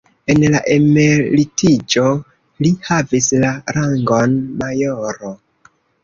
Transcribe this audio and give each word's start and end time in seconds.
En 0.33 0.43
la 0.53 0.59
emeritiĝo 0.75 2.05
li 2.65 2.71
havis 2.87 3.27
la 3.43 3.51
rangon 3.75 4.33
majoro. 4.63 5.31